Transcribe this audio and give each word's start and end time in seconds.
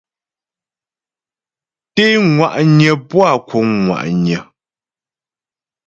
Té 1.95 2.05
ŋwa'nyə 2.35 2.91
puá 3.09 3.31
kǔŋ 3.47 3.67
ŋwa'nyə. 3.85 4.39